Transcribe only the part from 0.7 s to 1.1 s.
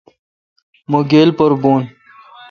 مہ